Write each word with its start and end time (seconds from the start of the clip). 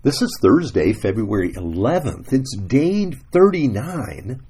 This 0.00 0.22
is 0.22 0.30
Thursday, 0.40 0.92
February 0.92 1.54
11th. 1.54 2.32
It's 2.32 2.56
day 2.56 3.10
39. 3.10 4.40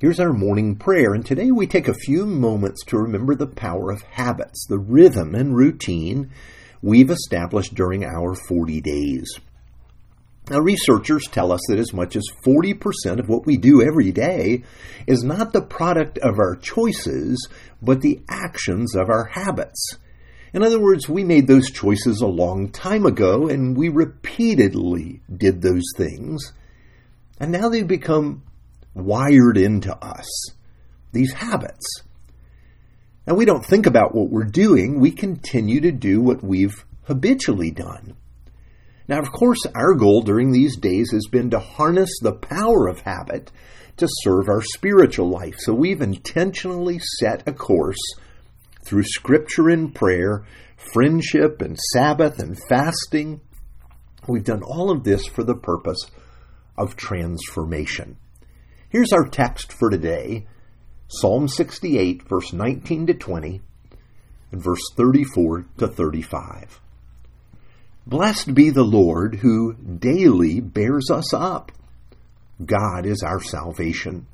Here's 0.00 0.18
our 0.18 0.32
morning 0.32 0.76
prayer, 0.76 1.12
and 1.12 1.26
today 1.26 1.50
we 1.50 1.66
take 1.66 1.88
a 1.88 1.92
few 1.92 2.24
moments 2.24 2.82
to 2.86 2.96
remember 2.96 3.34
the 3.34 3.48
power 3.48 3.90
of 3.90 4.00
habits, 4.00 4.64
the 4.66 4.78
rhythm 4.78 5.34
and 5.34 5.54
routine 5.54 6.30
we've 6.80 7.10
established 7.10 7.74
during 7.74 8.02
our 8.02 8.34
40 8.34 8.80
days. 8.80 9.28
Now, 10.48 10.60
researchers 10.60 11.26
tell 11.30 11.52
us 11.52 11.60
that 11.68 11.78
as 11.78 11.92
much 11.92 12.16
as 12.16 12.24
40% 12.46 12.80
of 13.20 13.28
what 13.28 13.44
we 13.44 13.58
do 13.58 13.82
every 13.82 14.10
day 14.10 14.62
is 15.06 15.22
not 15.22 15.52
the 15.52 15.60
product 15.60 16.16
of 16.16 16.38
our 16.38 16.56
choices, 16.56 17.46
but 17.82 18.00
the 18.00 18.22
actions 18.30 18.96
of 18.96 19.10
our 19.10 19.26
habits. 19.34 19.98
In 20.56 20.62
other 20.62 20.80
words, 20.80 21.06
we 21.06 21.22
made 21.22 21.46
those 21.46 21.70
choices 21.70 22.22
a 22.22 22.26
long 22.26 22.70
time 22.70 23.04
ago 23.04 23.46
and 23.46 23.76
we 23.76 23.90
repeatedly 23.90 25.20
did 25.30 25.60
those 25.60 25.84
things. 25.98 26.54
And 27.38 27.52
now 27.52 27.68
they've 27.68 27.86
become 27.86 28.42
wired 28.94 29.58
into 29.58 29.94
us, 29.94 30.26
these 31.12 31.34
habits. 31.34 31.84
And 33.26 33.36
we 33.36 33.44
don't 33.44 33.66
think 33.66 33.84
about 33.84 34.14
what 34.14 34.30
we're 34.30 34.44
doing, 34.44 34.98
we 34.98 35.10
continue 35.10 35.82
to 35.82 35.92
do 35.92 36.22
what 36.22 36.42
we've 36.42 36.86
habitually 37.02 37.70
done. 37.70 38.16
Now, 39.08 39.18
of 39.18 39.32
course, 39.32 39.60
our 39.74 39.92
goal 39.92 40.22
during 40.22 40.52
these 40.52 40.78
days 40.78 41.10
has 41.12 41.26
been 41.30 41.50
to 41.50 41.60
harness 41.60 42.18
the 42.22 42.32
power 42.32 42.88
of 42.88 43.00
habit 43.00 43.52
to 43.98 44.08
serve 44.22 44.48
our 44.48 44.62
spiritual 44.62 45.28
life. 45.28 45.56
So 45.58 45.74
we've 45.74 46.00
intentionally 46.00 46.98
set 47.20 47.46
a 47.46 47.52
course 47.52 48.00
through 48.86 49.02
scripture 49.02 49.68
and 49.68 49.94
prayer, 49.94 50.44
friendship 50.76 51.60
and 51.60 51.76
Sabbath 51.92 52.38
and 52.38 52.56
fasting. 52.68 53.40
We've 54.28 54.44
done 54.44 54.62
all 54.62 54.90
of 54.90 55.02
this 55.02 55.26
for 55.26 55.42
the 55.42 55.56
purpose 55.56 56.10
of 56.78 56.96
transformation. 56.96 58.16
Here's 58.88 59.12
our 59.12 59.26
text 59.28 59.72
for 59.72 59.90
today 59.90 60.46
Psalm 61.08 61.48
68, 61.48 62.28
verse 62.28 62.52
19 62.52 63.08
to 63.08 63.14
20, 63.14 63.60
and 64.52 64.62
verse 64.62 64.82
34 64.96 65.66
to 65.78 65.88
35. 65.88 66.80
Blessed 68.06 68.54
be 68.54 68.70
the 68.70 68.84
Lord 68.84 69.36
who 69.36 69.74
daily 69.74 70.60
bears 70.60 71.10
us 71.10 71.34
up. 71.34 71.72
God 72.64 73.04
is 73.04 73.22
our 73.24 73.40
salvation. 73.40 74.26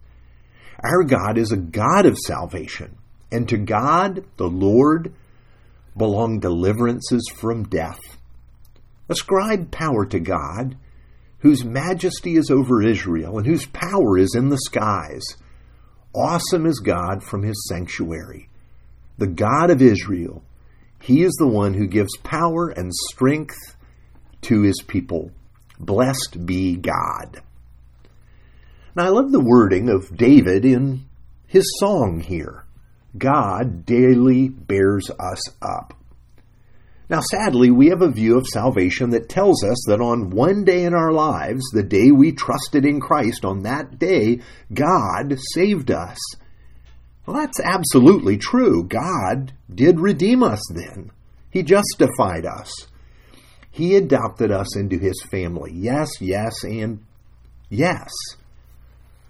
Our 0.83 1.05
God 1.05 1.39
is 1.39 1.53
a 1.53 1.57
God 1.57 2.05
of 2.05 2.19
salvation. 2.19 2.99
And 3.33 3.49
to 3.49 3.57
God, 3.57 4.25
the 4.37 4.49
Lord, 4.49 5.15
belong 5.97 6.39
deliverances 6.39 7.29
from 7.35 7.65
death. 7.65 7.99
Ascribe 9.09 9.71
power 9.71 10.05
to 10.07 10.21
God, 10.21 10.77
whose 11.39 11.65
majesty 11.65 12.37
is 12.37 12.51
over 12.51 12.83
Israel 12.83 13.39
and 13.39 13.47
whose 13.47 13.67
power 13.67 14.19
is 14.19 14.35
in 14.37 14.51
the 14.51 14.59
skies. 14.59 15.23
Awesome 16.15 16.67
is 16.67 16.79
God 16.79 17.25
from 17.25 17.43
his 17.43 17.67
sanctuary. 17.69 18.49
The 19.19 19.27
God 19.27 19.71
of 19.71 19.83
Israel, 19.83 20.45
he 21.01 21.23
is 21.23 21.33
the 21.39 21.49
one 21.49 21.75
who 21.75 21.87
gives 21.87 22.17
power 22.19 22.69
and 22.69 22.93
strength 23.11 23.77
to 24.43 24.63
his 24.63 24.81
people. 24.87 25.31
Blessed 25.81 26.45
be 26.45 26.77
God. 26.77 27.41
Now, 28.95 29.07
I 29.07 29.09
love 29.09 29.33
the 29.33 29.41
wording 29.41 29.89
of 29.89 30.17
David 30.17 30.65
in 30.67 31.07
his 31.47 31.65
song 31.79 32.21
here. 32.21 32.67
God 33.17 33.85
daily 33.85 34.49
bears 34.49 35.11
us 35.11 35.41
up. 35.61 35.95
Now, 37.09 37.21
sadly, 37.21 37.71
we 37.71 37.89
have 37.89 38.01
a 38.01 38.11
view 38.11 38.39
of 38.39 38.47
salvation 38.47 39.11
that 39.11 39.29
tells 39.29 39.63
us 39.63 39.85
that 39.87 40.01
on 40.01 40.31
one 40.31 40.65
day 40.65 40.85
in 40.85 40.95
our 40.95 41.13
lives, 41.13 41.63
the 41.73 41.83
day 41.83 42.11
we 42.11 42.33
trusted 42.33 42.87
in 42.87 43.01
Christ, 43.01 43.45
on 43.45 43.65
that 43.65 43.99
day, 43.99 44.41
God 44.73 45.39
saved 45.53 45.91
us. 45.91 46.17
Well, 47.27 47.37
that's 47.37 47.61
absolutely 47.61 48.39
true. 48.39 48.85
God 48.85 49.53
did 49.73 50.01
redeem 50.01 50.43
us 50.43 50.63
then. 50.75 51.11
He 51.51 51.63
justified 51.63 52.47
us. 52.47 52.87
He 53.71 53.95
adopted 53.95 54.51
us 54.51 54.75
into 54.77 54.99
His 54.99 55.23
family. 55.31 55.73
Yes, 55.75 56.09
yes, 56.21 56.65
and 56.65 57.05
yes. 57.69 58.11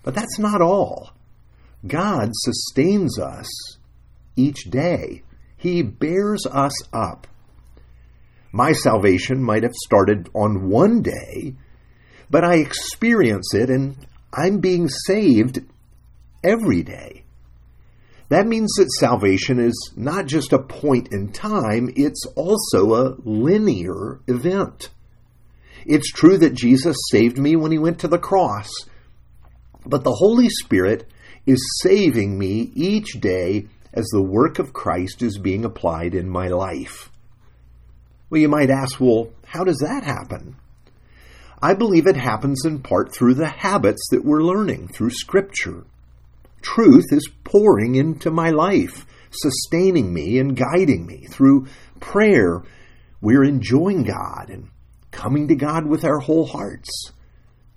But 0.04 0.15
that's 0.15 0.38
not 0.38 0.60
all. 0.60 1.10
God 1.87 2.31
sustains 2.32 3.19
us 3.19 3.48
each 4.37 4.70
day. 4.70 5.22
He 5.56 5.82
bears 5.82 6.47
us 6.47 6.75
up. 6.93 7.26
My 8.53 8.72
salvation 8.72 9.43
might 9.43 9.62
have 9.62 9.75
started 9.75 10.28
on 10.34 10.69
one 10.69 11.03
day, 11.03 11.54
but 12.31 12.44
I 12.44 12.56
experience 12.56 13.54
it 13.54 13.71
and 13.71 13.97
I'm 14.32 14.59
being 14.59 14.88
saved 14.88 15.60
every 16.44 16.82
day. 16.82 17.25
That 18.28 18.47
means 18.47 18.72
that 18.78 18.91
salvation 18.98 19.59
is 19.59 19.92
not 19.97 20.26
just 20.26 20.53
a 20.53 20.62
point 20.62 21.12
in 21.12 21.32
time, 21.32 21.91
it's 21.97 22.25
also 22.34 22.94
a 22.94 23.15
linear 23.25 24.21
event. 24.26 24.91
It's 25.84 26.10
true 26.10 26.38
that 26.38 26.54
Jesus 26.54 26.97
saved 27.10 27.38
me 27.38 27.56
when 27.56 27.72
he 27.72 27.78
went 27.78 27.98
to 28.00 28.09
the 28.09 28.19
cross, 28.19 28.71
but 29.84 30.04
the 30.04 30.15
Holy 30.15 30.48
Spirit 30.48 31.11
is 31.47 31.80
saving 31.82 32.38
me 32.38 32.70
each 32.75 33.20
day 33.20 33.66
as 33.92 34.06
the 34.06 34.22
work 34.22 34.58
of 34.58 34.72
Christ 34.72 35.22
is 35.22 35.38
being 35.38 35.64
applied 35.64 36.14
in 36.14 36.28
my 36.28 36.48
life. 36.48 37.10
Well, 38.30 38.41
you 38.41 38.48
might 38.48 38.70
ask, 38.70 38.98
well, 38.98 39.30
how 39.44 39.64
does 39.64 39.78
that 39.78 40.04
happen? 40.04 40.56
I 41.60 41.75
believe 41.75 42.06
it 42.06 42.16
happens 42.16 42.64
in 42.64 42.80
part 42.80 43.14
through 43.14 43.34
the 43.34 43.48
habits 43.48 44.03
that 44.10 44.25
we're 44.25 44.42
learning 44.42 44.88
through 44.88 45.10
Scripture. 45.10 45.84
Truth 46.62 47.06
is 47.12 47.28
pouring 47.44 47.94
into 47.94 48.30
my 48.30 48.50
life, 48.50 49.06
sustaining 49.30 50.12
me 50.12 50.38
and 50.38 50.56
guiding 50.56 51.06
me. 51.06 51.26
Through 51.28 51.66
prayer, 52.00 52.62
we're 53.20 53.44
enjoying 53.44 54.04
God 54.04 54.48
and 54.48 54.70
coming 55.10 55.48
to 55.48 55.54
God 55.54 55.86
with 55.86 56.04
our 56.04 56.19
whole 56.19 56.47
hearts, 56.47 57.12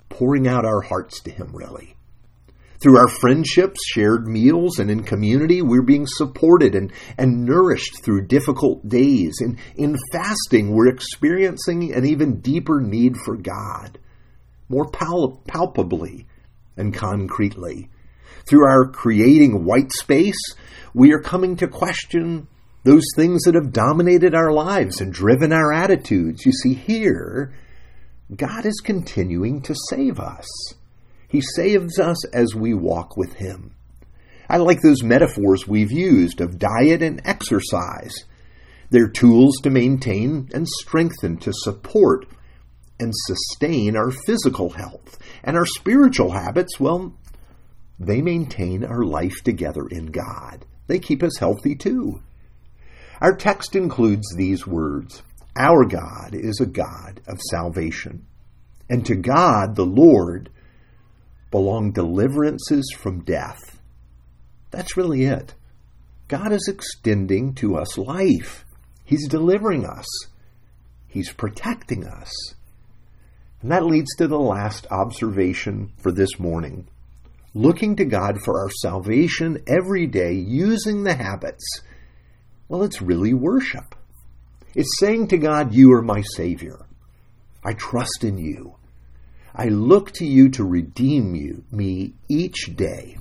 pouring 0.10 0.48
out 0.48 0.66
our 0.66 0.82
hearts 0.82 1.22
to 1.22 1.32
Him, 1.32 1.52
really. 1.54 1.95
Through 2.86 3.00
our 3.00 3.08
friendships, 3.08 3.80
shared 3.84 4.28
meals, 4.28 4.78
and 4.78 4.92
in 4.92 5.02
community, 5.02 5.64
we're 5.64 5.82
being 5.82 6.06
supported 6.06 6.76
and, 6.76 6.94
and 7.18 7.44
nourished 7.44 8.04
through 8.04 8.28
difficult 8.28 8.88
days. 8.88 9.42
In 9.76 9.98
fasting, 10.12 10.72
we're 10.72 10.90
experiencing 10.90 11.96
an 11.96 12.06
even 12.06 12.42
deeper 12.42 12.80
need 12.80 13.16
for 13.26 13.38
God, 13.38 13.98
more 14.70 14.88
pal- 14.92 15.42
palpably 15.48 16.28
and 16.78 16.94
concretely. 16.94 17.90
Through 18.48 18.68
our 18.68 18.92
creating 18.92 19.66
white 19.66 19.92
space, 19.92 20.54
we 20.94 21.12
are 21.12 21.22
coming 21.22 21.56
to 21.56 21.68
question 21.68 22.48
those 22.84 23.08
things 23.16 23.46
that 23.46 23.56
have 23.56 23.74
dominated 23.74 24.36
our 24.36 24.54
lives 24.54 25.02
and 25.02 25.12
driven 25.12 25.52
our 25.52 25.74
attitudes. 25.74 26.46
You 26.46 26.52
see, 26.52 26.76
here, 26.76 27.52
God 28.36 28.68
is 28.68 28.80
continuing 28.86 29.64
to 29.64 29.74
save 29.90 30.20
us. 30.20 30.46
He 31.36 31.42
saves 31.42 32.00
us 32.00 32.24
as 32.28 32.56
we 32.56 32.74
walk 32.74 33.18
with 33.18 33.34
Him. 33.34 33.76
I 34.50 34.56
like 34.56 34.82
those 34.82 35.04
metaphors 35.04 35.68
we've 35.68 35.92
used 35.92 36.40
of 36.40 36.58
diet 36.58 37.02
and 37.02 37.22
exercise. 37.26 38.24
They're 38.90 39.10
tools 39.10 39.58
to 39.64 39.70
maintain 39.70 40.48
and 40.54 40.66
strengthen, 40.66 41.36
to 41.40 41.52
support 41.52 42.26
and 43.02 43.12
sustain 43.14 43.98
our 43.98 44.12
physical 44.12 44.70
health. 44.70 45.20
And 45.44 45.58
our 45.58 45.66
spiritual 45.66 46.32
habits, 46.32 46.80
well, 46.80 47.14
they 48.00 48.22
maintain 48.22 48.86
our 48.86 49.04
life 49.04 49.44
together 49.44 49.88
in 49.92 50.06
God. 50.06 50.66
They 50.88 51.00
keep 51.00 51.22
us 51.22 51.38
healthy 51.38 51.76
too. 51.76 52.22
Our 53.20 53.36
text 53.36 53.76
includes 53.76 54.34
these 54.38 54.66
words 54.66 55.22
Our 55.58 55.84
God 55.84 56.30
is 56.34 56.62
a 56.62 56.66
God 56.66 57.20
of 57.28 57.42
salvation. 57.52 58.26
And 58.90 59.06
to 59.08 59.16
God, 59.16 59.76
the 59.76 59.86
Lord, 59.86 60.50
belong 61.52 61.92
deliverances 61.92 62.94
from 62.98 63.24
death. 63.24 63.80
That's 64.72 64.98
really 64.98 65.26
it. 65.26 65.54
God 66.28 66.52
is 66.52 66.68
extending 66.68 67.54
to 67.56 67.78
us 67.78 67.98
life. 67.98 68.66
He's 69.04 69.28
delivering 69.28 69.86
us. 69.86 70.08
He's 71.08 71.32
protecting 71.32 72.06
us. 72.06 72.32
And 73.62 73.72
that 73.72 73.86
leads 73.86 74.16
to 74.18 74.28
the 74.28 74.40
last 74.40 74.88
observation 74.92 75.92
for 76.02 76.12
this 76.12 76.40
morning. 76.40 76.88
Looking 77.54 77.96
to 77.96 78.06
God 78.06 78.42
for 78.44 78.60
our 78.60 78.70
salvation 78.82 79.64
every 79.66 80.08
day 80.08 80.34
using 80.34 81.04
the 81.04 81.14
habits. 81.14 81.64
Well, 82.68 82.84
it's 82.84 83.02
really 83.02 83.34
worship. 83.34 83.96
It's 84.74 85.00
saying 85.00 85.30
to 85.30 85.38
God, 85.38 85.74
You 85.74 85.94
are 85.94 86.02
my 86.02 86.22
Savior. 86.36 86.86
I 87.64 87.74
trust 87.74 88.24
in 88.24 88.38
you. 88.38 88.76
I 89.58 89.70
look 89.70 90.12
to 90.14 90.26
you 90.26 90.50
to 90.52 90.66
redeem 90.66 91.34
you, 91.34 91.64
me 91.72 92.14
each 92.28 92.76
day. 92.76 93.18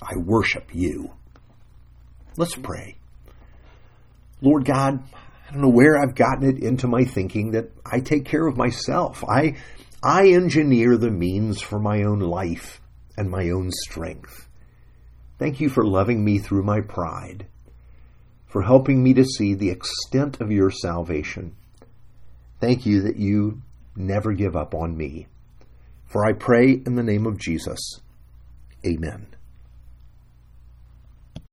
I 0.00 0.16
worship 0.16 0.74
you. 0.74 1.12
Let's 2.38 2.54
pray. 2.54 2.96
Lord 4.40 4.64
God, 4.64 5.02
I 5.48 5.52
don't 5.52 5.62
know 5.62 5.68
where 5.68 5.98
I've 5.98 6.14
gotten 6.14 6.48
it 6.48 6.62
into 6.62 6.88
my 6.88 7.04
thinking 7.04 7.50
that 7.52 7.70
I 7.84 8.00
take 8.00 8.24
care 8.24 8.46
of 8.46 8.56
myself. 8.56 9.24
I, 9.24 9.56
I 10.02 10.28
engineer 10.28 10.96
the 10.96 11.10
means 11.10 11.60
for 11.60 11.78
my 11.78 12.02
own 12.02 12.20
life 12.20 12.80
and 13.16 13.30
my 13.30 13.50
own 13.50 13.70
strength. 13.70 14.48
Thank 15.38 15.60
you 15.60 15.68
for 15.68 15.84
loving 15.84 16.24
me 16.24 16.38
through 16.38 16.62
my 16.62 16.80
pride, 16.80 17.46
for 18.46 18.62
helping 18.62 19.02
me 19.02 19.12
to 19.14 19.24
see 19.24 19.54
the 19.54 19.70
extent 19.70 20.40
of 20.40 20.50
your 20.50 20.70
salvation. 20.70 21.56
Thank 22.58 22.86
you 22.86 23.02
that 23.02 23.16
you 23.16 23.60
never 23.96 24.32
give 24.32 24.56
up 24.56 24.74
on 24.74 24.96
me. 24.96 25.26
For 26.04 26.24
I 26.24 26.32
pray 26.32 26.72
in 26.72 26.94
the 26.94 27.02
name 27.02 27.26
of 27.26 27.38
Jesus. 27.38 28.00
Amen. 28.86 29.35